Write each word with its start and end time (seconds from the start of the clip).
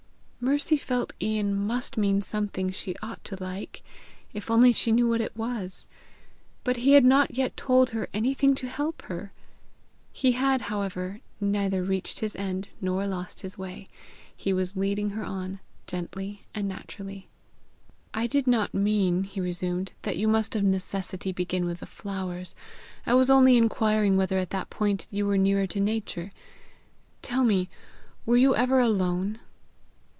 Mercy 0.43 0.75
felt 0.75 1.13
Ian 1.21 1.53
must 1.55 1.97
mean 1.99 2.19
something 2.19 2.71
she 2.71 2.95
ought 3.03 3.23
to 3.23 3.35
like, 3.39 3.83
if 4.33 4.49
only 4.49 4.73
she 4.73 4.91
knew 4.91 5.07
what 5.07 5.21
it 5.21 5.37
was; 5.37 5.85
but 6.63 6.77
he 6.77 6.93
had 6.93 7.05
not 7.05 7.35
yet 7.37 7.55
told 7.55 7.91
her 7.91 8.09
anything 8.11 8.55
to 8.55 8.67
help 8.67 9.03
her! 9.03 9.31
He 10.11 10.31
had, 10.31 10.61
however, 10.61 11.21
neither 11.39 11.83
reached 11.83 12.19
his 12.19 12.35
end 12.35 12.69
nor 12.81 13.05
lost 13.05 13.41
his 13.41 13.55
way; 13.55 13.87
he 14.35 14.51
was 14.51 14.75
leading 14.75 15.11
her 15.11 15.23
on 15.23 15.59
gently 15.85 16.41
and 16.55 16.67
naturally. 16.67 17.27
"I 18.11 18.25
did 18.25 18.47
not 18.47 18.73
mean," 18.73 19.25
he 19.25 19.39
resumed, 19.39 19.91
"that 20.01 20.17
you 20.17 20.27
must 20.27 20.55
of 20.55 20.63
necessity 20.63 21.31
begin 21.31 21.65
with 21.65 21.81
the 21.81 21.85
flowers. 21.85 22.55
I 23.05 23.13
was 23.13 23.29
only 23.29 23.57
inquiring 23.57 24.17
whether 24.17 24.39
at 24.39 24.49
that 24.49 24.71
point 24.71 25.05
you 25.11 25.27
were 25.27 25.37
nearer 25.37 25.67
to 25.67 25.79
Nature. 25.79 26.31
Tell 27.21 27.43
me 27.43 27.69
were 28.25 28.37
you 28.37 28.55
ever 28.55 28.79
alone?" 28.79 29.39